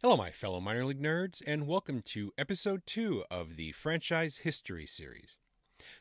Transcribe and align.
Hello, 0.00 0.16
my 0.16 0.30
fellow 0.30 0.60
minor 0.60 0.86
league 0.86 1.02
nerds, 1.02 1.42
and 1.46 1.66
welcome 1.66 2.00
to 2.02 2.32
episode 2.38 2.82
two 2.86 3.24
of 3.30 3.56
the 3.56 3.72
Franchise 3.72 4.38
History 4.38 4.86
series. 4.86 5.36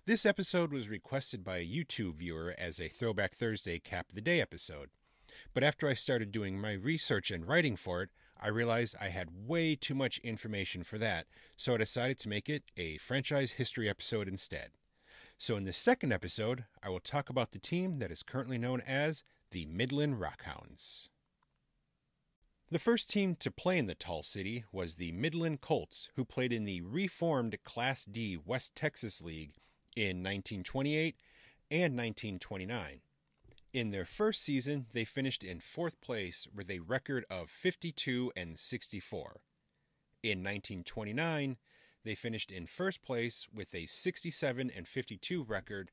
This 0.05 0.25
episode 0.25 0.71
was 0.71 0.88
requested 0.88 1.43
by 1.43 1.57
a 1.57 1.68
YouTube 1.68 2.16
viewer 2.16 2.55
as 2.57 2.79
a 2.79 2.88
Throwback 2.88 3.36
Thursday 3.36 3.79
Cap 3.79 4.09
of 4.09 4.16
the 4.16 4.21
Day 4.21 4.39
episode. 4.39 4.89
But 5.54 5.64
after 5.64 5.89
I 5.89 5.93
started 5.93 6.32
doing 6.32 6.59
my 6.59 6.73
research 6.73 7.32
and 7.32 7.48
writing 7.48 7.75
for 7.75 8.02
it, 8.02 8.09
I 8.39 8.48
realized 8.48 8.95
I 9.02 9.09
had 9.09 9.48
way 9.48 9.75
too 9.75 9.95
much 9.95 10.20
information 10.20 10.84
for 10.84 10.98
that, 11.00 11.25
so 11.57 11.73
I 11.73 11.77
decided 11.77 12.18
to 12.20 12.29
make 12.29 12.48
it 12.48 12.64
a 12.77 12.98
franchise 13.00 13.54
history 13.54 13.89
episode 13.89 14.27
instead. 14.27 14.70
So, 15.39 15.55
in 15.55 15.65
this 15.65 15.77
second 15.77 16.11
episode, 16.11 16.65
I 16.82 16.89
will 16.89 17.00
talk 17.00 17.29
about 17.29 17.51
the 17.51 17.59
team 17.59 18.00
that 18.00 18.11
is 18.11 18.23
currently 18.23 18.57
known 18.57 18.82
as 18.82 19.23
the 19.51 19.68
Midland 19.68 20.19
Rockhounds. 20.19 21.09
The 22.71 22.79
first 22.79 23.09
team 23.09 23.36
to 23.36 23.51
play 23.51 23.78
in 23.78 23.86
the 23.86 23.93
Tall 23.93 24.23
City 24.23 24.65
was 24.71 24.95
the 24.95 25.11
Midland 25.11 25.61
Colts, 25.61 26.09
who 26.15 26.25
played 26.25 26.51
in 26.51 26.65
the 26.65 26.81
reformed 26.81 27.55
Class 27.64 28.04
D 28.04 28.36
West 28.36 28.75
Texas 28.75 29.21
League 29.21 29.54
in 29.95 30.23
1928 30.23 31.15
and 31.69 31.95
1929. 31.95 33.02
In 33.73 33.92
their 33.92 34.06
first 34.06 34.42
season, 34.42 34.88
they 34.92 35.06
finished 35.06 35.44
in 35.44 35.59
fourth 35.59 36.02
place 36.02 36.47
with 36.53 36.72
a 36.72 36.80
record 36.80 37.25
of 37.30 37.52
52 37.52 38.31
and 38.36 38.58
64. 38.58 39.42
In 40.23 40.39
1929, 40.39 41.58
they 42.03 42.16
finished 42.16 42.52
in 42.52 42.67
first 42.67 43.02
place 43.02 43.47
with 43.53 43.73
a 43.73 43.86
67 43.86 44.72
and 44.75 44.88
52 44.88 45.44
record, 45.44 45.92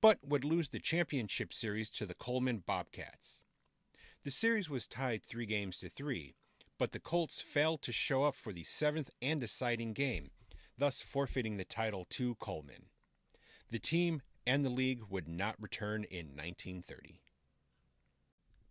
but 0.00 0.18
would 0.26 0.44
lose 0.44 0.68
the 0.68 0.80
championship 0.80 1.52
series 1.52 1.90
to 1.90 2.06
the 2.06 2.14
Coleman 2.14 2.62
Bobcats. 2.66 3.42
The 4.24 4.30
series 4.30 4.70
was 4.70 4.86
tied 4.86 5.22
three 5.24 5.46
games 5.46 5.78
to 5.80 5.88
three, 5.88 6.34
but 6.78 6.92
the 6.92 7.00
Colts 7.00 7.40
failed 7.40 7.82
to 7.82 7.92
show 7.92 8.24
up 8.24 8.34
for 8.34 8.52
the 8.52 8.64
seventh 8.64 9.10
and 9.20 9.40
deciding 9.40 9.92
game, 9.92 10.30
thus 10.76 11.02
forfeiting 11.02 11.56
the 11.56 11.64
title 11.64 12.06
to 12.10 12.34
Coleman. 12.36 12.86
The 13.70 13.78
team 13.78 14.22
and 14.46 14.64
the 14.64 14.70
league 14.70 15.02
would 15.08 15.28
not 15.28 15.54
return 15.60 16.04
in 16.04 16.26
1930. 16.36 17.20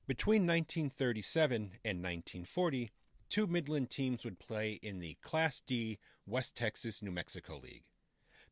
Between 0.08 0.42
1937 0.42 1.56
and 1.86 2.04
1940, 2.04 2.92
two 3.30 3.48
Midland 3.48 3.90
teams 3.90 4.26
would 4.26 4.40
play 4.40 4.80
in 4.84 5.00
the 5.00 5.18
Class 5.22 5.62
D 5.62 6.00
West 6.32 6.56
Texas 6.56 7.02
New 7.02 7.12
Mexico 7.12 7.60
League. 7.62 7.84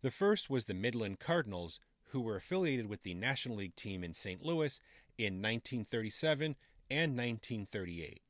The 0.01 0.11
first 0.11 0.49
was 0.49 0.65
the 0.65 0.73
Midland 0.73 1.19
Cardinals, 1.19 1.79
who 2.09 2.19
were 2.19 2.35
affiliated 2.35 2.89
with 2.89 3.03
the 3.03 3.13
National 3.13 3.55
League 3.55 3.77
team 3.77 4.03
in 4.03 4.13
St. 4.13 4.43
Louis 4.43 4.81
in 5.17 5.35
1937 5.41 6.57
and 6.91 7.15
1938. 7.15 8.21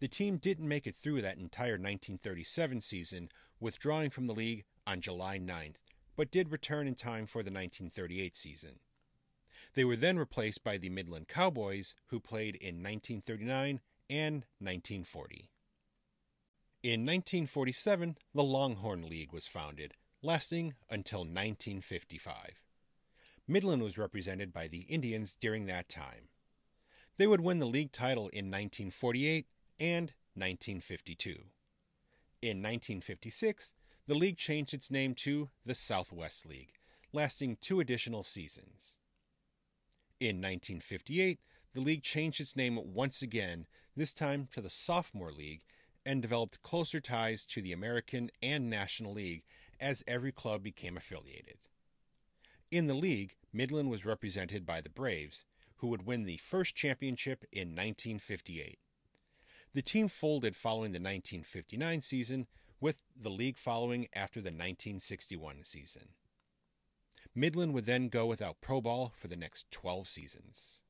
The 0.00 0.08
team 0.08 0.36
didn't 0.36 0.66
make 0.66 0.88
it 0.88 0.96
through 0.96 1.22
that 1.22 1.38
entire 1.38 1.74
1937 1.74 2.80
season, 2.80 3.28
withdrawing 3.60 4.10
from 4.10 4.26
the 4.26 4.34
league 4.34 4.64
on 4.84 5.00
July 5.00 5.38
9th, 5.38 5.76
but 6.16 6.32
did 6.32 6.50
return 6.50 6.88
in 6.88 6.96
time 6.96 7.26
for 7.26 7.44
the 7.44 7.52
1938 7.52 8.34
season. 8.34 8.80
They 9.74 9.84
were 9.84 9.94
then 9.94 10.18
replaced 10.18 10.64
by 10.64 10.76
the 10.76 10.90
Midland 10.90 11.28
Cowboys, 11.28 11.94
who 12.06 12.18
played 12.18 12.56
in 12.56 12.82
1939 12.82 13.80
and 14.10 14.34
1940. 14.58 15.51
In 16.82 17.02
1947, 17.02 18.16
the 18.34 18.42
Longhorn 18.42 19.08
League 19.08 19.32
was 19.32 19.46
founded, 19.46 19.94
lasting 20.20 20.74
until 20.90 21.20
1955. 21.20 22.60
Midland 23.46 23.82
was 23.84 23.96
represented 23.96 24.52
by 24.52 24.66
the 24.66 24.80
Indians 24.88 25.36
during 25.40 25.66
that 25.66 25.88
time. 25.88 26.28
They 27.18 27.28
would 27.28 27.40
win 27.40 27.60
the 27.60 27.66
league 27.66 27.92
title 27.92 28.24
in 28.30 28.46
1948 28.46 29.46
and 29.78 30.12
1952. 30.34 31.30
In 32.40 32.58
1956, 32.58 33.74
the 34.08 34.14
league 34.16 34.36
changed 34.36 34.74
its 34.74 34.90
name 34.90 35.14
to 35.14 35.50
the 35.64 35.76
Southwest 35.76 36.46
League, 36.46 36.80
lasting 37.12 37.58
two 37.60 37.78
additional 37.78 38.24
seasons. 38.24 38.96
In 40.18 40.38
1958, 40.38 41.38
the 41.74 41.80
league 41.80 42.02
changed 42.02 42.40
its 42.40 42.56
name 42.56 42.80
once 42.92 43.22
again, 43.22 43.66
this 43.96 44.12
time 44.12 44.48
to 44.50 44.60
the 44.60 44.68
Sophomore 44.68 45.30
League, 45.30 45.62
and 46.04 46.22
developed 46.22 46.62
closer 46.62 47.00
ties 47.00 47.44
to 47.46 47.60
the 47.62 47.72
American 47.72 48.30
and 48.42 48.68
National 48.68 49.12
League 49.12 49.42
as 49.80 50.04
every 50.06 50.32
club 50.32 50.62
became 50.62 50.96
affiliated. 50.96 51.58
In 52.70 52.86
the 52.86 52.94
league, 52.94 53.36
Midland 53.52 53.90
was 53.90 54.04
represented 54.04 54.64
by 54.64 54.80
the 54.80 54.88
Braves, 54.88 55.44
who 55.76 55.88
would 55.88 56.06
win 56.06 56.24
the 56.24 56.38
first 56.38 56.74
championship 56.74 57.44
in 57.52 57.68
1958. 57.68 58.78
The 59.74 59.82
team 59.82 60.08
folded 60.08 60.54
following 60.56 60.92
the 60.92 60.96
1959 60.96 62.00
season, 62.02 62.46
with 62.80 63.02
the 63.14 63.30
league 63.30 63.56
following 63.56 64.08
after 64.12 64.40
the 64.40 64.50
1961 64.50 65.64
season. 65.64 66.08
Midland 67.34 67.72
would 67.72 67.86
then 67.86 68.08
go 68.08 68.26
without 68.26 68.60
Pro 68.60 68.80
Ball 68.80 69.12
for 69.16 69.28
the 69.28 69.36
next 69.36 69.70
12 69.70 70.06
seasons. 70.08 70.80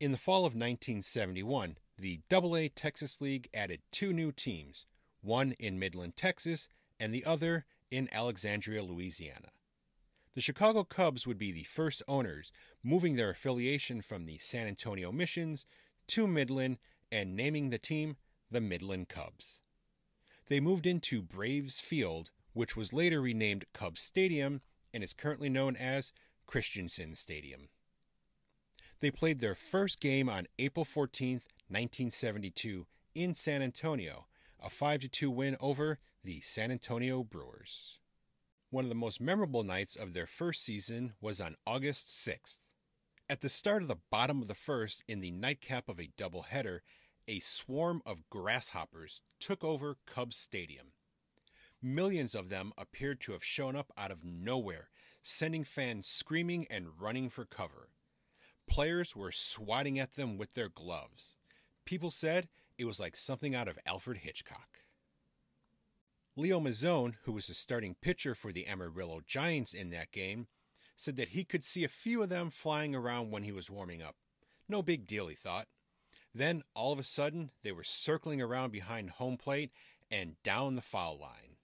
In 0.00 0.12
the 0.12 0.18
fall 0.18 0.40
of 0.40 0.54
1971, 0.54 1.76
the 1.98 2.20
AA 2.32 2.68
Texas 2.74 3.20
League 3.20 3.48
added 3.54 3.80
two 3.90 4.12
new 4.12 4.32
teams, 4.32 4.86
one 5.22 5.52
in 5.52 5.78
Midland, 5.78 6.16
Texas, 6.16 6.68
and 7.00 7.12
the 7.12 7.24
other 7.24 7.64
in 7.90 8.08
Alexandria, 8.12 8.82
Louisiana. 8.82 9.48
The 10.34 10.40
Chicago 10.42 10.84
Cubs 10.84 11.26
would 11.26 11.38
be 11.38 11.50
the 11.50 11.64
first 11.64 12.02
owners, 12.06 12.52
moving 12.82 13.16
their 13.16 13.30
affiliation 13.30 14.02
from 14.02 14.26
the 14.26 14.36
San 14.38 14.66
Antonio 14.66 15.10
Missions 15.10 15.64
to 16.08 16.26
Midland 16.26 16.78
and 17.10 17.34
naming 17.34 17.70
the 17.70 17.78
team 17.78 18.16
the 18.50 18.60
Midland 18.60 19.08
Cubs. 19.08 19.62
They 20.48 20.60
moved 20.60 20.86
into 20.86 21.22
Braves 21.22 21.80
Field, 21.80 22.30
which 22.52 22.76
was 22.76 22.92
later 22.92 23.20
renamed 23.20 23.64
Cubs 23.72 24.02
Stadium 24.02 24.60
and 24.92 25.02
is 25.02 25.12
currently 25.12 25.48
known 25.48 25.74
as 25.76 26.12
Christensen 26.46 27.16
Stadium. 27.16 27.68
They 29.00 29.10
played 29.10 29.40
their 29.40 29.54
first 29.54 30.00
game 30.00 30.28
on 30.28 30.46
April 30.58 30.84
14, 30.84 31.40
1972, 31.68 32.86
in 33.14 33.34
San 33.34 33.62
Antonio, 33.62 34.26
a 34.60 34.70
5 34.70 35.10
2 35.10 35.30
win 35.30 35.56
over 35.60 35.98
the 36.22 36.40
San 36.40 36.70
Antonio 36.70 37.22
Brewers. 37.22 37.98
One 38.70 38.84
of 38.84 38.88
the 38.88 38.94
most 38.94 39.20
memorable 39.20 39.62
nights 39.62 39.96
of 39.96 40.12
their 40.12 40.26
first 40.26 40.64
season 40.64 41.14
was 41.20 41.40
on 41.40 41.56
August 41.66 42.08
6th. 42.08 42.58
At 43.28 43.40
the 43.40 43.48
start 43.48 43.82
of 43.82 43.88
the 43.88 43.98
bottom 44.10 44.42
of 44.42 44.48
the 44.48 44.54
first, 44.54 45.02
in 45.08 45.20
the 45.20 45.30
nightcap 45.30 45.88
of 45.88 45.98
a 45.98 46.10
doubleheader, 46.18 46.80
a 47.28 47.40
swarm 47.40 48.02
of 48.04 48.28
grasshoppers 48.28 49.20
took 49.40 49.64
over 49.64 49.96
Cubs 50.06 50.36
Stadium. 50.36 50.88
Millions 51.82 52.34
of 52.34 52.48
them 52.48 52.72
appeared 52.76 53.20
to 53.20 53.32
have 53.32 53.44
shown 53.44 53.76
up 53.76 53.92
out 53.96 54.10
of 54.10 54.24
nowhere, 54.24 54.90
sending 55.22 55.64
fans 55.64 56.06
screaming 56.06 56.66
and 56.70 57.00
running 57.00 57.28
for 57.28 57.44
cover. 57.44 57.90
Players 58.68 59.14
were 59.14 59.32
swatting 59.32 59.98
at 59.98 60.14
them 60.14 60.38
with 60.38 60.54
their 60.54 60.68
gloves. 60.68 61.35
People 61.86 62.10
said 62.10 62.48
it 62.76 62.84
was 62.84 63.00
like 63.00 63.16
something 63.16 63.54
out 63.54 63.68
of 63.68 63.78
Alfred 63.86 64.18
Hitchcock. 64.18 64.80
Leo 66.36 66.60
Mazzone, 66.60 67.14
who 67.22 67.32
was 67.32 67.46
the 67.46 67.54
starting 67.54 67.96
pitcher 68.02 68.34
for 68.34 68.52
the 68.52 68.66
Amarillo 68.66 69.22
Giants 69.26 69.72
in 69.72 69.88
that 69.90 70.12
game, 70.12 70.48
said 70.96 71.16
that 71.16 71.30
he 71.30 71.44
could 71.44 71.64
see 71.64 71.84
a 71.84 71.88
few 71.88 72.22
of 72.22 72.28
them 72.28 72.50
flying 72.50 72.94
around 72.94 73.30
when 73.30 73.44
he 73.44 73.52
was 73.52 73.70
warming 73.70 74.02
up. 74.02 74.16
No 74.68 74.82
big 74.82 75.06
deal, 75.06 75.28
he 75.28 75.34
thought. 75.34 75.68
Then, 76.34 76.64
all 76.74 76.92
of 76.92 76.98
a 76.98 77.04
sudden, 77.04 77.50
they 77.62 77.72
were 77.72 77.84
circling 77.84 78.42
around 78.42 78.72
behind 78.72 79.10
home 79.10 79.38
plate 79.38 79.70
and 80.10 80.42
down 80.42 80.74
the 80.74 80.82
foul 80.82 81.18
line. 81.18 81.56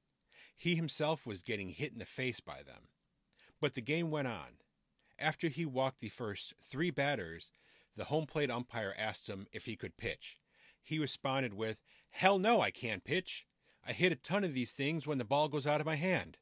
He 0.56 0.76
himself 0.76 1.26
was 1.26 1.42
getting 1.42 1.70
hit 1.70 1.92
in 1.92 1.98
the 1.98 2.06
face 2.06 2.40
by 2.40 2.62
them. 2.62 2.88
But 3.60 3.74
the 3.74 3.80
game 3.80 4.10
went 4.10 4.28
on. 4.28 4.60
After 5.18 5.48
he 5.48 5.66
walked 5.66 6.00
the 6.00 6.08
first 6.08 6.54
three 6.60 6.90
batters, 6.90 7.50
the 7.96 8.04
home 8.04 8.26
plate 8.26 8.50
umpire 8.50 8.94
asked 8.96 9.28
him 9.28 9.46
if 9.52 9.64
he 9.64 9.76
could 9.76 9.96
pitch. 9.96 10.38
He 10.82 10.98
responded 10.98 11.54
with, 11.54 11.78
Hell 12.10 12.38
no, 12.38 12.60
I 12.60 12.70
can't 12.70 13.04
pitch. 13.04 13.46
I 13.86 13.92
hit 13.92 14.12
a 14.12 14.16
ton 14.16 14.44
of 14.44 14.54
these 14.54 14.72
things 14.72 15.06
when 15.06 15.18
the 15.18 15.24
ball 15.24 15.48
goes 15.48 15.66
out 15.66 15.80
of 15.80 15.86
my 15.86 15.96
hand. 15.96 16.38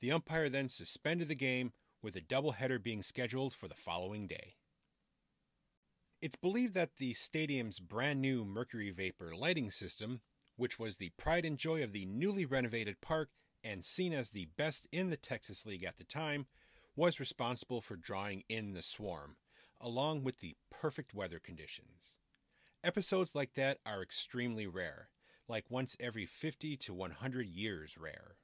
The 0.00 0.12
umpire 0.12 0.48
then 0.48 0.68
suspended 0.68 1.28
the 1.28 1.34
game, 1.34 1.72
with 2.00 2.14
a 2.14 2.20
doubleheader 2.20 2.80
being 2.80 3.02
scheduled 3.02 3.54
for 3.54 3.66
the 3.66 3.74
following 3.74 4.28
day. 4.28 4.54
It's 6.22 6.36
believed 6.36 6.74
that 6.74 6.96
the 6.96 7.12
stadium's 7.12 7.80
brand 7.80 8.20
new 8.20 8.44
mercury 8.44 8.90
vapor 8.90 9.34
lighting 9.34 9.70
system 9.70 10.20
which 10.58 10.78
was 10.78 10.96
the 10.96 11.10
pride 11.10 11.44
and 11.44 11.56
joy 11.56 11.82
of 11.82 11.92
the 11.92 12.04
newly 12.04 12.44
renovated 12.44 13.00
park 13.00 13.30
and 13.62 13.84
seen 13.84 14.12
as 14.12 14.30
the 14.30 14.48
best 14.56 14.88
in 14.92 15.08
the 15.08 15.16
Texas 15.16 15.64
League 15.64 15.84
at 15.84 15.96
the 15.98 16.04
time, 16.04 16.46
was 16.96 17.20
responsible 17.20 17.80
for 17.80 17.96
drawing 17.96 18.42
in 18.48 18.72
the 18.72 18.82
swarm, 18.82 19.36
along 19.80 20.24
with 20.24 20.40
the 20.40 20.56
perfect 20.70 21.14
weather 21.14 21.38
conditions. 21.38 22.16
Episodes 22.84 23.34
like 23.34 23.54
that 23.54 23.78
are 23.84 24.02
extremely 24.02 24.66
rare, 24.66 25.08
like 25.48 25.70
once 25.70 25.96
every 25.98 26.26
50 26.26 26.76
to 26.76 26.94
100 26.94 27.46
years 27.46 27.96
rare. 27.98 28.36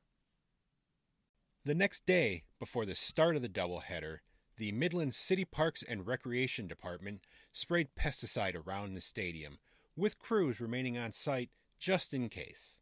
The 1.65 1.75
next 1.75 2.05
day, 2.05 2.45
before 2.59 2.85
the 2.85 2.95
start 2.95 3.37
of 3.37 3.43
the 3.43 3.49
doubleheader, 3.49 4.19
the 4.57 4.73
Midland 4.73 5.15
City 5.15 5.45
Parks 5.45 5.83
and 5.83 6.07
Recreation 6.07 6.67
Department 6.67 7.23
sprayed 7.53 7.89
pesticide 7.99 8.55
around 8.55 8.95
the 8.95 9.01
stadium, 9.01 9.59
with 9.97 10.19
crews 10.19 10.61
remaining 10.61 10.99
on 10.99 11.13
site 11.13 11.51
just 11.79 12.13
in 12.13 12.29
case. 12.29 12.81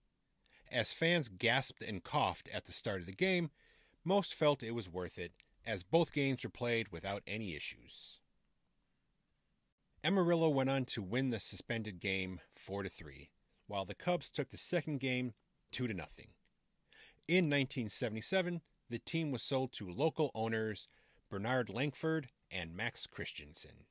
As 0.71 0.93
fans 0.93 1.29
gasped 1.29 1.83
and 1.83 2.03
coughed 2.03 2.49
at 2.53 2.65
the 2.65 2.73
start 2.73 3.01
of 3.01 3.07
the 3.07 3.13
game, 3.13 3.51
most 4.05 4.35
felt 4.35 4.63
it 4.63 4.75
was 4.75 4.89
worth 4.89 5.19
it, 5.19 5.33
as 5.67 5.83
both 5.83 6.13
games 6.13 6.43
were 6.43 6.51
played 6.51 6.89
without 6.89 7.23
any 7.27 7.55
issues. 7.55 8.21
Amarillo 10.05 10.49
went 10.49 10.69
on 10.69 10.85
to 10.87 11.03
win 11.03 11.31
the 11.31 11.39
suspended 11.39 12.01
game 12.01 12.41
4 12.57 12.83
to 12.83 12.89
3, 12.89 13.31
while 13.69 13.85
the 13.85 13.95
Cubs 13.95 14.31
took 14.31 14.51
the 14.51 14.57
second 14.57 14.99
game 14.99 15.33
2 15.71 15.87
to 15.87 15.95
nothing. 15.95 16.29
In 17.29 17.45
1977, 17.45 18.63
the 18.91 18.99
team 18.99 19.31
was 19.31 19.43
sold 19.43 19.73
to 19.75 19.89
local 19.89 20.33
owners 20.35 20.89
Bernard 21.31 21.71
Langford 21.71 22.29
and 22.51 22.75
Max 22.75 23.07
Christensen. 23.07 23.87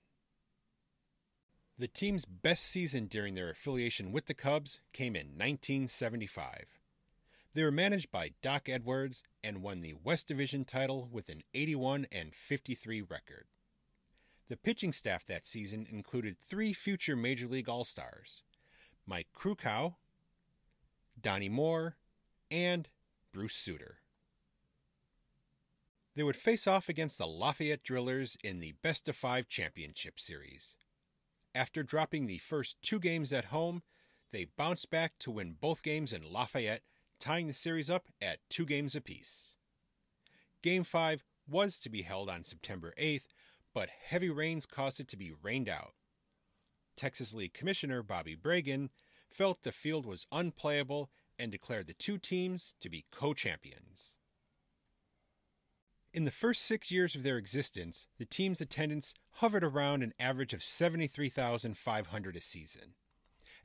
The 1.78 1.88
team's 1.88 2.26
best 2.26 2.66
season 2.66 3.06
during 3.08 3.34
their 3.34 3.50
affiliation 3.50 4.12
with 4.12 4.26
the 4.26 4.34
Cubs 4.34 4.82
came 4.92 5.16
in 5.16 5.28
1975. 5.38 6.66
They 7.54 7.64
were 7.64 7.72
managed 7.72 8.12
by 8.12 8.34
Doc 8.42 8.68
Edwards 8.68 9.24
and 9.44 9.64
won 9.64 9.82
the 9.82 9.96
West 10.04 10.28
Division 10.28 10.66
title 10.66 11.10
with 11.10 11.30
an 11.30 11.42
81 11.54 12.08
and 12.12 12.36
53 12.36 13.02
record. 13.02 13.46
The 14.52 14.58
pitching 14.58 14.92
staff 14.92 15.26
that 15.28 15.46
season 15.46 15.88
included 15.90 16.36
three 16.38 16.74
future 16.74 17.16
Major 17.16 17.48
League 17.48 17.70
All 17.70 17.86
Stars 17.86 18.44
Mike 19.08 19.28
Krukow, 19.34 19.96
Donnie 21.22 21.48
Moore, 21.48 21.96
and 22.52 22.90
Bruce 23.32 23.56
Sutter. 23.56 24.00
They 26.18 26.24
would 26.24 26.36
face 26.36 26.68
off 26.68 26.90
against 26.90 27.18
the 27.18 27.28
Lafayette 27.28 27.82
Drillers 27.82 28.36
in 28.44 28.60
the 28.60 28.74
Best 28.82 29.08
of 29.08 29.16
Five 29.16 29.48
Championship 29.48 30.20
Series. 30.20 30.76
After 31.56 31.82
dropping 31.82 32.28
the 32.28 32.40
first 32.40 32.76
two 32.82 33.00
games 33.00 33.32
at 33.32 33.46
home, 33.46 33.84
they 34.34 34.48
bounced 34.58 34.90
back 34.90 35.14
to 35.20 35.32
win 35.32 35.56
both 35.62 35.82
games 35.82 36.12
in 36.12 36.30
Lafayette, 36.30 36.84
tying 37.22 37.48
the 37.48 37.54
series 37.54 37.90
up 37.90 38.08
at 38.22 38.40
two 38.50 38.66
games 38.66 38.98
apiece. 38.98 39.56
Game 40.62 40.84
5 40.84 41.24
was 41.50 41.80
to 41.80 41.90
be 41.90 42.02
held 42.02 42.30
on 42.30 42.44
September 42.44 42.94
8th, 43.00 43.28
but 43.74 43.90
heavy 44.08 44.30
rains 44.30 44.66
caused 44.66 45.00
it 45.00 45.08
to 45.08 45.18
be 45.18 45.32
rained 45.42 45.70
out. 45.70 45.94
Texas 46.96 47.34
League 47.34 47.54
Commissioner 47.54 48.04
Bobby 48.04 48.36
Bragan 48.36 48.90
felt 49.30 49.64
the 49.64 49.72
field 49.72 50.06
was 50.06 50.28
unplayable 50.32 51.10
and 51.40 51.52
declared 51.52 51.88
the 51.88 51.94
two 51.94 52.18
teams 52.18 52.74
to 52.82 52.90
be 52.90 53.06
co 53.12 53.34
champions. 53.34 54.14
In 56.14 56.26
the 56.26 56.32
first 56.32 56.64
six 56.64 56.92
years 56.92 57.16
of 57.16 57.24
their 57.24 57.38
existence, 57.38 58.06
the 58.18 58.26
team's 58.26 58.60
attendance 58.60 59.14
hovered 59.36 59.64
around 59.64 60.04
an 60.04 60.14
average 60.20 60.54
of 60.54 60.62
73,500 60.62 62.36
a 62.36 62.42
season. 62.42 62.96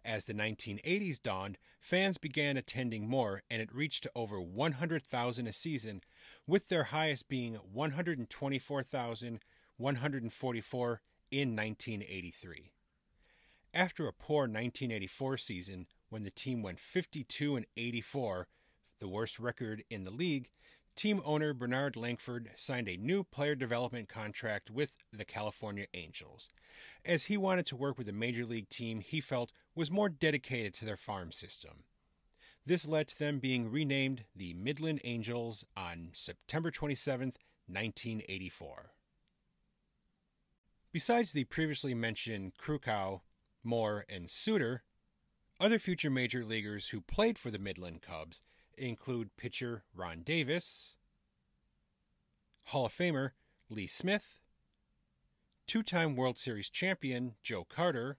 As 0.05 0.25
the 0.25 0.35
1980s 0.35 1.21
dawned, 1.21 1.59
fans 1.81 2.17
began 2.17 2.57
attending 2.57 3.09
more 3.09 3.43
and 3.51 3.61
it 3.61 3.75
reached 3.75 4.05
to 4.05 4.13
over 4.15 4.41
100,000 4.41 5.47
a 5.49 5.53
season, 5.53 6.03
with 6.47 6.69
their 6.69 6.85
highest 6.85 7.27
being 7.29 7.59
124,144 9.79 11.01
in 11.31 11.57
1983. 11.57 12.73
After 13.75 14.07
a 14.07 14.13
poor 14.13 14.43
1984 14.43 15.39
season, 15.39 15.87
when 16.09 16.23
the 16.23 16.31
team 16.31 16.63
went 16.63 16.81
52 16.81 17.57
and 17.57 17.67
84, 17.77 18.49
the 19.01 19.09
worst 19.09 19.39
record 19.39 19.85
in 19.91 20.05
the 20.05 20.11
league, 20.11 20.49
team 20.95 21.21
owner 21.25 21.53
Bernard 21.53 21.95
Langford 21.95 22.51
signed 22.55 22.89
a 22.89 22.97
new 22.97 23.23
player 23.23 23.55
development 23.55 24.09
contract 24.09 24.71
with 24.71 24.93
the 25.13 25.27
California 25.27 25.87
Angels, 25.93 26.49
as 27.05 27.25
he 27.25 27.37
wanted 27.37 27.67
to 27.67 27.77
work 27.77 27.99
with 27.99 28.09
a 28.09 28.13
major 28.13 28.47
league 28.47 28.71
team 28.71 29.01
he 29.01 29.21
felt 29.21 29.53
was 29.75 29.91
more 29.91 30.09
dedicated 30.09 30.73
to 30.75 30.87
their 30.87 30.97
farm 30.97 31.33
system. 31.33 31.85
This 32.65 32.89
led 32.89 33.09
to 33.09 33.19
them 33.19 33.39
being 33.39 33.71
renamed 33.71 34.25
the 34.35 34.55
Midland 34.55 35.01
Angels 35.05 35.65
on 35.77 36.11
September 36.15 36.71
27, 36.71 37.35
1984. 37.69 38.91
Besides 40.97 41.33
the 41.35 41.45
previously 41.45 41.93
mentioned 41.93 42.57
Krukow, 42.57 43.21
Moore, 43.63 44.07
and 44.09 44.31
Sutter, 44.31 44.83
other 45.61 45.79
future 45.79 46.09
major 46.09 46.43
leaguers 46.43 46.89
who 46.89 47.03
played 47.03 47.39
for 47.39 47.51
the 47.51 47.59
Midland 47.59 48.01
Cubs 48.01 48.41
include 48.79 49.37
pitcher 49.37 49.85
Ron 49.95 50.23
Davis, 50.23 50.97
Hall 52.69 52.87
of 52.87 52.95
Famer 52.95 53.33
Lee 53.69 53.87
Smith, 53.87 54.41
two 55.67 55.83
time 55.83 56.17
World 56.17 56.39
Series 56.39 56.71
champion 56.71 57.35
Joe 57.43 57.65
Carter, 57.65 58.17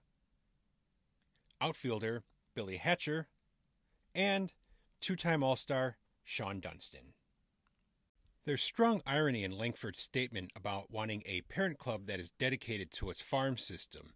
outfielder 1.60 2.22
Billy 2.54 2.76
Hatcher, 2.76 3.26
and 4.14 4.52
two 5.00 5.16
time 5.16 5.42
All 5.42 5.56
Star 5.56 5.96
Shawon 6.24 6.60
Dunston. 6.60 7.14
There's 8.48 8.62
strong 8.62 9.02
irony 9.04 9.44
in 9.44 9.58
Langford's 9.58 10.00
statement 10.00 10.52
about 10.56 10.90
wanting 10.90 11.22
a 11.26 11.42
parent 11.42 11.78
club 11.78 12.06
that 12.06 12.18
is 12.18 12.30
dedicated 12.30 12.90
to 12.92 13.10
its 13.10 13.20
farm 13.20 13.58
system, 13.58 14.14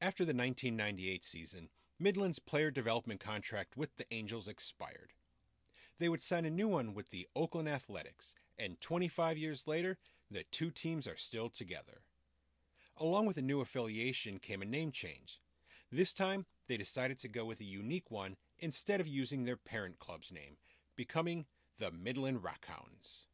After 0.00 0.24
the 0.24 0.34
1998 0.34 1.24
season, 1.24 1.68
Midland's 2.00 2.40
player 2.40 2.72
development 2.72 3.20
contract 3.20 3.76
with 3.76 3.94
the 3.94 4.12
Angels 4.12 4.48
expired. 4.48 5.12
They 6.02 6.08
would 6.08 6.20
sign 6.20 6.44
a 6.44 6.50
new 6.50 6.66
one 6.66 6.94
with 6.94 7.10
the 7.10 7.28
Oakland 7.36 7.68
Athletics, 7.68 8.34
and 8.58 8.80
25 8.80 9.38
years 9.38 9.68
later, 9.68 9.98
the 10.28 10.42
two 10.42 10.72
teams 10.72 11.06
are 11.06 11.16
still 11.16 11.48
together. 11.48 12.00
Along 12.96 13.24
with 13.24 13.36
a 13.36 13.40
new 13.40 13.60
affiliation 13.60 14.40
came 14.40 14.62
a 14.62 14.64
name 14.64 14.90
change. 14.90 15.40
This 15.92 16.12
time, 16.12 16.46
they 16.66 16.76
decided 16.76 17.20
to 17.20 17.28
go 17.28 17.44
with 17.44 17.60
a 17.60 17.64
unique 17.64 18.10
one 18.10 18.34
instead 18.58 19.00
of 19.00 19.06
using 19.06 19.44
their 19.44 19.56
parent 19.56 20.00
club's 20.00 20.32
name, 20.32 20.56
becoming 20.96 21.46
the 21.78 21.92
Midland 21.92 22.42
Rockhounds. 22.42 23.26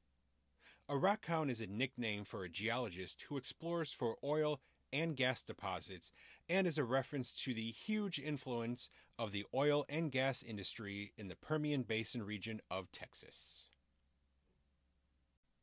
A 0.90 0.94
rockhound 0.94 1.48
is 1.48 1.62
a 1.62 1.66
nickname 1.66 2.26
for 2.26 2.44
a 2.44 2.50
geologist 2.50 3.22
who 3.30 3.38
explores 3.38 3.92
for 3.92 4.18
oil 4.22 4.60
and 4.92 5.16
gas 5.16 5.42
deposits 5.42 6.12
and 6.48 6.66
is 6.66 6.78
a 6.78 6.84
reference 6.84 7.32
to 7.32 7.54
the 7.54 7.70
huge 7.70 8.18
influence 8.18 8.88
of 9.18 9.32
the 9.32 9.44
oil 9.54 9.84
and 9.88 10.10
gas 10.10 10.42
industry 10.42 11.12
in 11.16 11.28
the 11.28 11.36
Permian 11.36 11.82
Basin 11.82 12.22
region 12.22 12.60
of 12.70 12.90
Texas. 12.92 13.64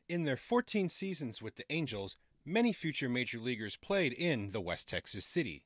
In 0.08 0.24
their 0.24 0.38
14 0.38 0.90
seasons 0.90 1.42
with 1.42 1.56
the 1.56 1.72
Angels, 1.72 2.18
many 2.46 2.72
future 2.72 3.10
major 3.10 3.40
leaguers 3.40 3.76
played 3.76 4.14
in 4.14 4.52
the 4.52 4.62
West 4.62 4.88
Texas 4.88 5.26
city. 5.26 5.66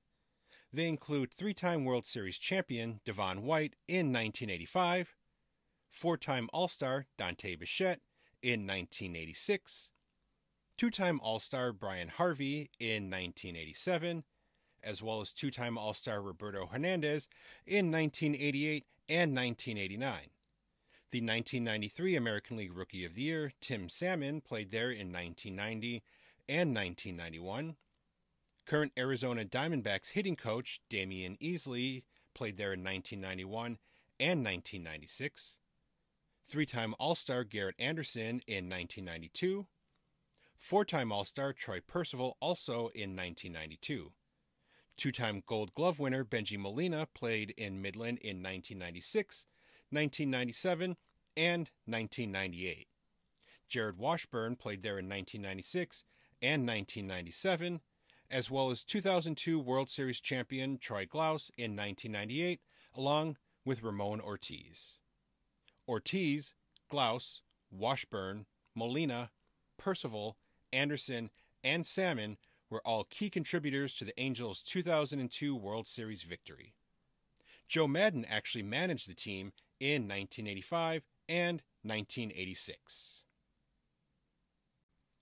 They 0.71 0.87
include 0.87 1.33
three 1.33 1.53
time 1.53 1.83
World 1.83 2.05
Series 2.05 2.37
champion 2.37 3.01
Devon 3.03 3.41
White 3.41 3.75
in 3.87 4.13
1985, 4.13 5.15
four 5.89 6.15
time 6.15 6.49
All 6.53 6.67
Star 6.67 7.07
Dante 7.17 7.55
Bichette 7.55 8.01
in 8.41 8.61
1986, 8.61 9.91
two 10.79 10.89
time 10.89 11.19
All 11.21 11.39
Star 11.39 11.73
Bryan 11.73 12.07
Harvey 12.07 12.69
in 12.79 13.09
1987, 13.11 14.23
as 14.81 15.01
well 15.01 15.19
as 15.19 15.33
two 15.33 15.51
time 15.51 15.77
All 15.77 15.93
Star 15.93 16.21
Roberto 16.21 16.67
Hernandez 16.67 17.27
in 17.67 17.91
1988 17.91 18.85
and 19.09 19.35
1989. 19.35 20.13
The 21.11 21.19
1993 21.19 22.15
American 22.15 22.55
League 22.55 22.73
Rookie 22.73 23.03
of 23.03 23.15
the 23.15 23.23
Year, 23.23 23.51
Tim 23.59 23.89
Salmon, 23.89 24.39
played 24.39 24.71
there 24.71 24.89
in 24.89 25.11
1990 25.11 26.01
and 26.47 26.73
1991. 26.73 27.75
Current 28.65 28.93
Arizona 28.97 29.43
Diamondbacks 29.43 30.11
hitting 30.11 30.37
coach 30.37 30.79
Damion 30.89 31.37
Easley 31.39 32.03
played 32.33 32.55
there 32.55 32.71
in 32.71 32.85
1991 32.85 33.79
and 34.17 34.45
1996. 34.45 35.57
Three 36.45 36.65
time 36.65 36.95
All 36.97 37.15
Star 37.15 37.43
Garrett 37.43 37.75
Anderson 37.79 38.41
in 38.47 38.69
1992. 38.69 39.67
Four 40.59 40.85
time 40.85 41.11
All 41.11 41.23
Star 41.23 41.51
Troy 41.53 41.79
Percival 41.79 42.37
also 42.39 42.89
in 42.93 43.15
1992. 43.15 44.11
Two 44.97 45.11
time 45.11 45.41
Gold 45.47 45.73
Glove 45.73 45.97
winner 45.97 46.23
Bengie 46.23 46.59
Molina 46.59 47.07
played 47.15 47.55
in 47.57 47.81
Midland 47.81 48.19
in 48.19 48.43
1996, 48.43 49.45
1997, 49.89 50.97
and 51.35 51.71
1998. 51.85 52.87
Jarrod 53.71 53.95
Washburn 53.97 54.57
played 54.57 54.83
there 54.83 54.99
in 54.99 55.07
1996 55.07 56.03
and 56.41 56.67
1997, 56.67 57.79
as 58.29 58.51
well 58.51 58.69
as 58.69 58.83
2002 58.83 59.59
World 59.59 59.89
Series 59.89 60.19
champion 60.19 60.77
Troy 60.77 61.05
Glaus 61.05 61.49
in 61.57 61.75
1998, 61.75 62.59
along 62.93 63.37
with 63.65 63.81
Ramon 63.81 64.19
Ortiz. 64.19 64.99
Ortiz, 65.87 66.53
Glaus, 66.91 67.41
Washburn, 67.71 68.45
Molina, 68.75 69.31
Percival, 69.77 70.37
Anderson, 70.71 71.29
and 71.63 71.85
Salmon 71.85 72.37
were 72.69 72.85
all 72.85 73.03
key 73.03 73.29
contributors 73.29 73.95
to 73.95 74.05
the 74.05 74.19
Angels' 74.19 74.61
2002 74.61 75.55
World 75.55 75.87
Series 75.87 76.23
victory. 76.23 76.73
Joe 77.67 77.87
Maddon 77.87 78.25
actually 78.25 78.63
managed 78.63 79.09
the 79.09 79.13
team 79.13 79.53
in 79.79 80.07
1985 80.07 81.03
and 81.27 81.61
1986. 81.83 83.23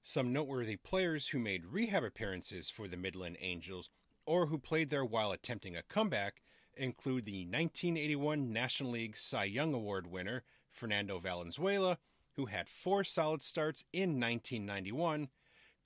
Some 0.01 0.31
noteworthy 0.31 0.77
players 0.77 1.27
who 1.27 1.39
made 1.39 1.65
rehab 1.65 2.03
appearances 2.03 2.69
for 2.69 2.87
the 2.87 2.95
Midland 2.95 3.37
Angels 3.41 3.89
or 4.25 4.47
who 4.47 4.57
played 4.57 4.89
there 4.89 5.03
while 5.03 5.31
attempting 5.31 5.75
a 5.75 5.83
comeback 5.83 6.41
include 6.75 7.25
the 7.25 7.45
1981 7.45 8.53
National 8.53 8.91
League 8.91 9.17
Cy 9.17 9.45
Young 9.45 9.73
Award 9.73 10.07
winner 10.07 10.43
Fernando 10.71 11.19
Valenzuela, 11.19 11.97
who 12.35 12.45
had 12.45 12.69
four 12.69 13.03
solid 13.03 13.41
starts 13.41 13.83
in 13.91 14.19
1991, 14.19 15.29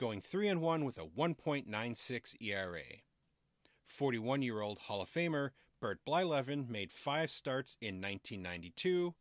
going 0.02 0.20
3 0.20 0.48
and 0.48 0.62
1 0.62 0.84
with 0.84 0.98
a 0.98 1.06
1.96 1.06 2.42
ERA. 2.42 2.82
41 3.86 4.42
year 4.42 4.60
old 4.60 4.80
Hall 4.80 5.00
of 5.04 5.10
Famer 5.14 5.52
Bert 5.80 6.00
Blyleven 6.08 6.68
made 6.68 6.92
five 6.92 7.30
starts 7.30 7.78
in 7.80 8.02
1992, 8.02 9.14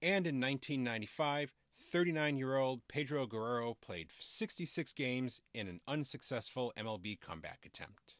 and 0.00 0.26
in 0.26 0.40
1995, 0.40 1.52
39 1.78 2.38
year 2.38 2.56
old 2.56 2.80
Pedro 2.88 3.26
Guerrero 3.26 3.76
played 3.82 4.08
66 4.18 4.94
games 4.94 5.42
in 5.52 5.68
an 5.68 5.80
unsuccessful 5.86 6.72
MLB 6.78 7.20
comeback 7.20 7.66
attempt. 7.66 8.16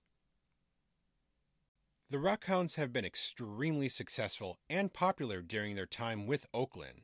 The 2.11 2.19
Rockhounds 2.19 2.75
have 2.75 2.93
been 2.93 3.07
extremely 3.07 3.89
successful 3.89 4.59
and 4.69 4.93
popular 4.93 5.41
during 5.41 5.75
their 5.75 5.87
time 5.87 6.27
with 6.27 6.45
Oakland. 6.53 7.01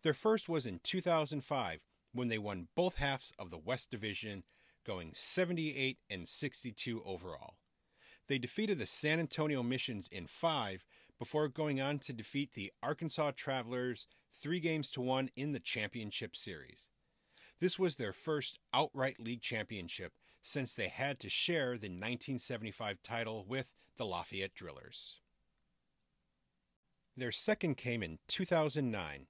Their 0.03 0.13
first 0.13 0.47
was 0.47 0.67
in 0.67 0.79
2005 0.83 1.79
when 2.13 2.27
they 2.27 2.37
won 2.37 2.67
both 2.75 2.93
halves 2.95 3.33
of 3.39 3.49
the 3.49 3.57
West 3.57 3.89
Division, 3.89 4.43
going 4.85 5.11
78 5.13 5.97
and 6.09 6.27
62 6.27 7.01
overall. 7.05 7.55
They 8.27 8.37
defeated 8.37 8.79
the 8.79 8.85
San 8.85 9.19
Antonio 9.19 9.63
Missions 9.63 10.07
in 10.11 10.27
five 10.27 10.85
before 11.17 11.47
going 11.47 11.81
on 11.81 11.99
to 11.99 12.13
defeat 12.13 12.53
the 12.53 12.71
Arkansas 12.81 13.31
Travelers 13.35 14.07
three 14.41 14.59
games 14.59 14.89
to 14.91 15.01
one 15.01 15.29
in 15.35 15.51
the 15.51 15.59
championship 15.59 16.35
series. 16.35 16.89
This 17.59 17.77
was 17.77 17.95
their 17.95 18.13
first 18.13 18.57
outright 18.73 19.19
league 19.19 19.41
championship 19.41 20.13
since 20.41 20.73
they 20.73 20.87
had 20.87 21.19
to 21.19 21.29
share 21.29 21.71
the 21.71 21.87
1975 21.87 23.01
title 23.03 23.45
with 23.47 23.71
the 23.97 24.05
Lafayette 24.05 24.55
Drillers. 24.55 25.17
Their 27.17 27.33
second 27.33 27.75
came 27.75 28.01
in 28.01 28.19
2009. 28.29 29.27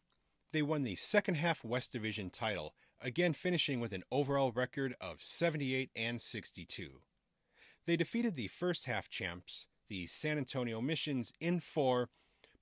They 0.51 0.61
won 0.61 0.83
the 0.83 0.95
second 0.95 1.35
half 1.35 1.63
West 1.63 1.91
Division 1.91 2.29
title, 2.29 2.75
again 3.01 3.33
finishing 3.33 3.79
with 3.79 3.93
an 3.93 4.03
overall 4.11 4.51
record 4.51 4.95
of 4.99 5.21
78 5.21 5.89
and 5.95 6.21
62. 6.21 7.01
They 7.85 7.95
defeated 7.95 8.35
the 8.35 8.47
first 8.47 8.85
half 8.85 9.09
champs, 9.09 9.67
the 9.87 10.07
San 10.07 10.37
Antonio 10.37 10.81
Missions, 10.81 11.33
in 11.39 11.59
four 11.59 12.09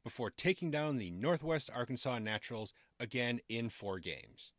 before 0.04 0.30
taking 0.30 0.72
down 0.72 0.96
the 0.96 1.12
Northwest 1.12 1.70
Arkansas 1.74 2.20
Naturals 2.20 2.74
again 3.00 3.42
in 3.50 3.70
four 3.70 4.00
games. 4.00 4.54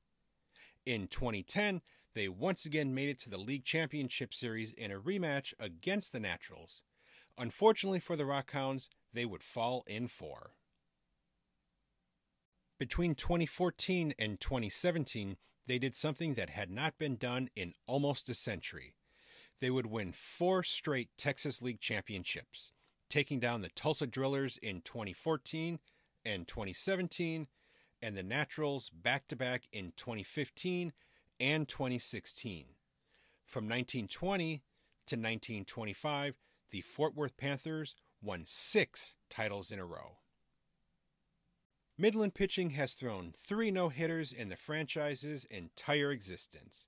In 0.84 1.06
2010, 1.06 1.80
they 2.14 2.28
once 2.28 2.64
again 2.64 2.94
made 2.94 3.08
it 3.08 3.18
to 3.20 3.30
the 3.30 3.38
League 3.38 3.64
Championship 3.64 4.34
Series 4.34 4.72
in 4.72 4.90
a 4.90 4.98
rematch 4.98 5.54
against 5.58 6.12
the 6.12 6.20
Naturals. 6.20 6.82
Unfortunately 7.38 8.00
for 8.00 8.16
the 8.16 8.24
Rockhounds, 8.24 8.88
they 9.12 9.24
would 9.24 9.42
fall 9.42 9.84
in 9.86 10.08
four. 10.08 10.50
Between 12.78 13.14
2014 13.14 14.14
and 14.18 14.40
2017, 14.40 15.36
they 15.68 15.78
did 15.78 15.94
something 15.94 16.34
that 16.34 16.50
had 16.50 16.70
not 16.70 16.98
been 16.98 17.16
done 17.16 17.50
in 17.54 17.74
almost 17.86 18.28
a 18.28 18.34
century. 18.34 18.94
They 19.60 19.70
would 19.70 19.86
win 19.86 20.12
four 20.12 20.62
straight 20.62 21.10
Texas 21.18 21.60
League 21.60 21.80
championships, 21.80 22.72
taking 23.10 23.38
down 23.38 23.60
the 23.60 23.68
Tulsa 23.68 24.06
Drillers 24.06 24.58
in 24.58 24.80
2014 24.80 25.78
and 26.24 26.48
2017 26.48 27.48
and 28.00 28.16
the 28.16 28.22
Naturals 28.22 28.90
back 28.90 29.28
to 29.28 29.36
back 29.36 29.64
in 29.72 29.92
2015 29.96 30.92
and 31.38 31.68
2016. 31.68 32.64
From 33.44 33.64
1920 33.64 34.62
to 35.06 35.16
1925, 35.16 36.36
the 36.70 36.80
Fort 36.80 37.14
Worth 37.14 37.36
Panthers 37.36 37.94
won 38.22 38.42
six 38.46 39.14
titles 39.28 39.70
in 39.70 39.78
a 39.78 39.84
row. 39.84 40.18
Midland 42.00 42.32
Pitching 42.32 42.70
has 42.70 42.92
thrown 42.92 43.32
three 43.36 43.72
no 43.72 43.88
hitters 43.88 44.32
in 44.32 44.50
the 44.50 44.56
franchise's 44.56 45.44
entire 45.46 46.12
existence. 46.12 46.86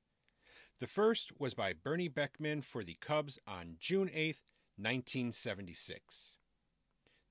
The 0.78 0.86
first 0.86 1.32
was 1.36 1.52
by 1.52 1.72
Bernie 1.72 2.06
Beckman 2.06 2.62
for 2.62 2.84
the 2.84 2.96
Cubs 3.00 3.36
on 3.44 3.74
June 3.80 4.08
8, 4.14 4.36
1976. 4.76 6.36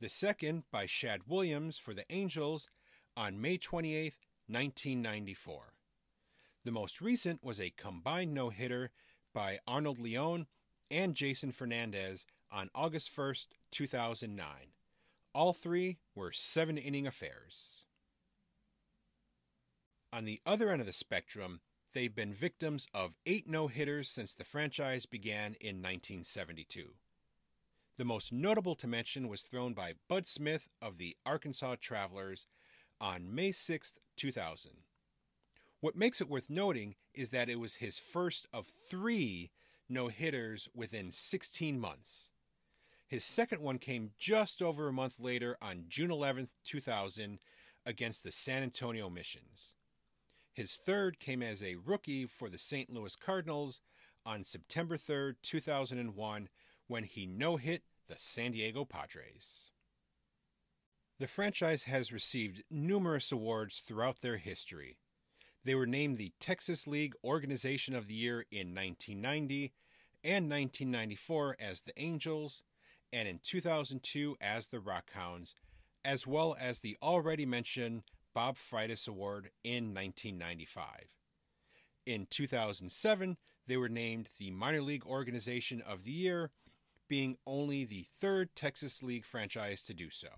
The 0.01 0.09
second 0.09 0.63
by 0.69 0.87
Shad 0.87 1.21
Williams 1.25 1.77
for 1.77 1.93
the 1.93 2.03
Angels 2.09 2.67
on 3.15 3.39
May 3.39 3.57
28, 3.57 4.13
1994. 4.47 5.73
The 6.65 6.71
most 6.71 6.99
recent 6.99 7.41
was 7.41 7.61
a 7.61 7.73
combined 7.77 8.33
no 8.33 8.49
hitter 8.49 8.91
by 9.33 9.59
Arnold 9.65 9.99
Leone 9.99 10.47
and 10.91 11.15
Jason 11.15 11.53
Fernandez 11.53 12.25
on 12.51 12.69
August 12.75 13.17
1, 13.17 13.35
2009. 13.71 14.47
All 15.33 15.53
three 15.53 15.97
were 16.15 16.31
seven 16.31 16.77
inning 16.77 17.05
affairs. 17.05 17.85
On 20.11 20.25
the 20.25 20.41
other 20.45 20.69
end 20.71 20.81
of 20.81 20.87
the 20.87 20.93
spectrum, 20.93 21.61
they've 21.93 22.15
been 22.15 22.33
victims 22.33 22.87
of 22.93 23.13
eight 23.25 23.47
no 23.47 23.67
hitters 23.67 24.09
since 24.09 24.33
the 24.33 24.43
franchise 24.43 25.05
began 25.05 25.55
in 25.61 25.77
1972. 25.77 26.93
The 27.97 28.05
most 28.05 28.31
notable 28.31 28.75
to 28.75 28.87
mention 28.87 29.27
was 29.27 29.41
thrown 29.41 29.73
by 29.73 29.93
Bud 30.07 30.25
Smith 30.25 30.69
of 30.81 30.97
the 30.97 31.15
Arkansas 31.25 31.75
Travelers 31.79 32.47
on 32.99 33.33
May 33.35 33.51
6, 33.51 33.93
2000. 34.17 34.71
What 35.81 35.95
makes 35.95 36.21
it 36.21 36.29
worth 36.29 36.49
noting 36.49 36.95
is 37.13 37.29
that 37.29 37.49
it 37.49 37.59
was 37.59 37.75
his 37.75 37.99
first 37.99 38.47
of 38.51 38.67
three 38.67 39.51
no 39.87 40.07
hitters 40.07 40.69
within 40.73 41.11
16 41.11 41.79
months. 41.79 42.29
His 43.09 43.23
second 43.23 43.63
one 43.63 43.79
came 43.79 44.11
just 44.19 44.61
over 44.61 44.87
a 44.87 44.93
month 44.93 45.19
later 45.19 45.57
on 45.63 45.85
June 45.89 46.11
11, 46.11 46.49
2000, 46.63 47.39
against 47.83 48.23
the 48.23 48.31
San 48.31 48.61
Antonio 48.61 49.09
Missions. 49.09 49.73
His 50.53 50.75
third 50.75 51.19
came 51.19 51.41
as 51.41 51.63
a 51.63 51.77
rookie 51.83 52.27
for 52.27 52.51
the 52.51 52.59
St. 52.59 52.93
Louis 52.93 53.15
Cardinals 53.15 53.81
on 54.27 54.43
September 54.43 54.95
3, 54.95 55.33
2001, 55.41 56.49
when 56.87 57.03
he 57.03 57.25
no 57.25 57.57
hit 57.57 57.81
the 58.07 58.15
San 58.17 58.51
Diego 58.51 58.85
Padres. 58.85 59.71
The 61.17 61.25
franchise 61.25 61.83
has 61.83 62.13
received 62.13 62.63
numerous 62.69 63.31
awards 63.31 63.81
throughout 63.87 64.21
their 64.21 64.37
history. 64.37 64.97
They 65.65 65.73
were 65.73 65.87
named 65.87 66.19
the 66.19 66.33
Texas 66.39 66.85
League 66.85 67.15
Organization 67.23 67.95
of 67.95 68.05
the 68.05 68.13
Year 68.13 68.45
in 68.51 68.75
1990 68.75 69.73
and 70.23 70.47
1994 70.47 71.57
as 71.59 71.81
the 71.81 71.99
Angels, 71.99 72.61
and 73.11 73.27
in 73.27 73.39
2002 73.43 74.37
as 74.39 74.67
the 74.67 74.77
Rockhounds, 74.77 75.53
as 76.05 76.25
well 76.25 76.55
as 76.59 76.79
the 76.79 76.97
already 77.01 77.45
mentioned 77.45 78.03
Bob 78.33 78.55
Freitas 78.55 79.07
Award 79.07 79.51
in 79.63 79.93
1995. 79.93 80.85
In 82.05 82.27
2007, 82.29 83.37
they 83.67 83.77
were 83.77 83.89
named 83.89 84.29
the 84.39 84.51
Minor 84.51 84.81
League 84.81 85.05
Organization 85.05 85.81
of 85.81 86.03
the 86.03 86.11
Year 86.11 86.51
being 87.07 87.37
only 87.45 87.85
the 87.85 88.05
third 88.21 88.55
Texas 88.55 89.03
League 89.03 89.25
franchise 89.25 89.83
to 89.83 89.93
do 89.93 90.09
so. 90.09 90.29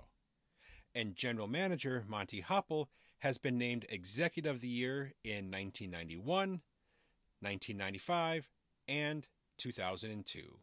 And 0.96 1.16
general 1.16 1.48
manager 1.48 2.04
Monty 2.08 2.42
Hoppel 2.42 2.88
has 3.20 3.38
been 3.38 3.58
named 3.58 3.86
Executive 3.90 4.56
of 4.56 4.62
the 4.62 4.68
Year 4.68 5.14
in 5.24 5.52
1991, 5.52 6.62
1995, 7.42 8.50
and 8.88 9.28
2002. 9.58 10.58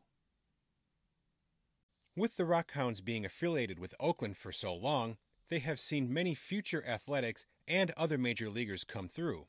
With 2.18 2.36
the 2.36 2.42
Rockhounds 2.42 3.04
being 3.04 3.24
affiliated 3.24 3.78
with 3.78 3.94
Oakland 4.00 4.36
for 4.36 4.50
so 4.50 4.74
long, 4.74 5.18
they 5.50 5.60
have 5.60 5.78
seen 5.78 6.12
many 6.12 6.34
future 6.34 6.84
athletics 6.84 7.46
and 7.68 7.92
other 7.92 8.18
major 8.18 8.50
leaguers 8.50 8.82
come 8.82 9.06
through. 9.06 9.46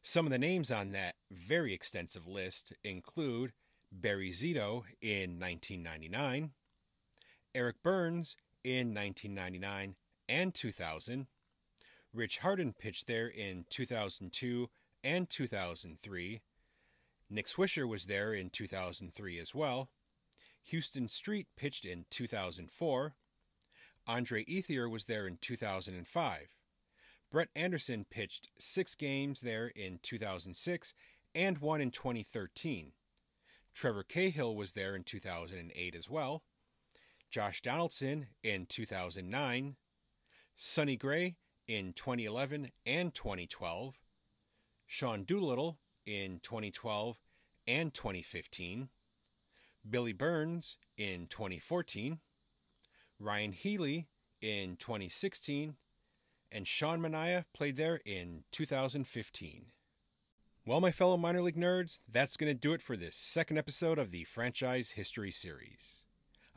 Some 0.00 0.24
of 0.24 0.32
the 0.32 0.38
names 0.38 0.70
on 0.70 0.92
that 0.92 1.16
very 1.30 1.74
extensive 1.74 2.26
list 2.26 2.72
include 2.82 3.52
Barry 3.92 4.30
Zito 4.30 4.84
in 5.02 5.38
1999, 5.38 6.52
Eric 7.54 7.82
Byrnes 7.82 8.34
in 8.64 8.94
1999 8.94 9.96
and 10.26 10.54
2000. 10.54 11.26
Rich 12.14 12.38
Harden 12.38 12.72
pitched 12.72 13.08
there 13.08 13.28
in 13.28 13.66
2002 13.68 14.70
and 15.04 15.28
2003. 15.28 16.40
Nick 17.28 17.46
Swisher 17.46 17.86
was 17.86 18.06
there 18.06 18.32
in 18.32 18.48
2003 18.48 19.38
as 19.38 19.54
well. 19.54 19.90
Huston 20.68 21.08
Street 21.08 21.46
pitched 21.56 21.84
in 21.84 22.06
2004. 22.10 23.14
Andre 24.06 24.44
Ethier 24.44 24.90
was 24.90 25.04
there 25.04 25.26
in 25.26 25.38
2005. 25.40 26.48
Brett 27.30 27.48
Anderson 27.54 28.04
pitched 28.10 28.50
six 28.58 28.94
games 28.94 29.40
there 29.40 29.68
in 29.68 30.00
2006 30.02 30.94
and 31.34 31.58
one 31.58 31.80
in 31.80 31.90
2013. 31.90 32.92
Trevor 33.72 34.02
Cahill 34.02 34.56
was 34.56 34.72
there 34.72 34.96
in 34.96 35.04
2008 35.04 35.94
as 35.94 36.10
well. 36.10 36.42
Josh 37.30 37.62
Donaldson 37.62 38.26
in 38.42 38.66
2009. 38.66 39.76
Sonny 40.56 40.96
Gray 40.96 41.36
in 41.68 41.92
2011 41.92 42.72
and 42.84 43.14
2012. 43.14 43.94
Sean 44.88 45.22
Doolittle 45.22 45.78
in 46.04 46.40
2012 46.42 47.20
and 47.68 47.94
2015. 47.94 48.88
Billy 49.88 50.12
Burns 50.12 50.76
in 50.96 51.26
2014. 51.28 52.18
Ryan 53.18 53.52
Healy 53.52 54.08
in 54.40 54.76
2016. 54.76 55.74
And 56.52 56.66
Sean 56.66 57.00
Manaea 57.00 57.44
played 57.54 57.76
there 57.76 58.00
in 58.04 58.44
2015. 58.52 59.66
Well, 60.66 60.80
my 60.80 60.90
fellow 60.90 61.16
minor 61.16 61.42
league 61.42 61.56
nerds, 61.56 62.00
that's 62.10 62.36
going 62.36 62.52
to 62.52 62.58
do 62.58 62.72
it 62.72 62.82
for 62.82 62.96
this 62.96 63.16
second 63.16 63.56
episode 63.56 63.98
of 63.98 64.10
the 64.10 64.24
Franchise 64.24 64.90
History 64.90 65.30
Series. 65.30 66.04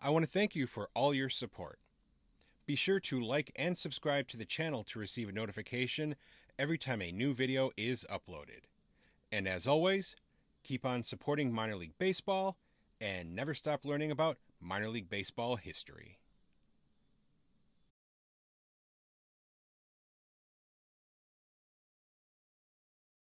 I 0.01 0.09
want 0.09 0.25
to 0.25 0.31
thank 0.31 0.55
you 0.55 0.67
for 0.67 0.89
all 0.93 1.13
your 1.13 1.29
support. 1.29 1.79
Be 2.65 2.75
sure 2.75 2.99
to 3.01 3.21
like 3.21 3.51
and 3.55 3.77
subscribe 3.77 4.27
to 4.29 4.37
the 4.37 4.45
channel 4.45 4.83
to 4.85 4.99
receive 4.99 5.29
a 5.29 5.31
notification 5.33 6.15
every 6.59 6.77
time 6.77 7.01
a 7.01 7.11
new 7.11 7.33
video 7.33 7.71
is 7.77 8.05
uploaded. 8.11 8.65
And 9.31 9.47
as 9.47 9.65
always, 9.65 10.15
keep 10.63 10.85
on 10.85 11.03
supporting 11.03 11.51
minor 11.51 11.75
league 11.75 11.97
baseball 11.97 12.57
and 13.03 13.35
never 13.35 13.53
stop 13.53 13.83
learning 13.83 14.11
about 14.11 14.37
minor 14.61 14.87
league 14.87 15.09
baseball 15.09 15.57
history. 15.57 16.19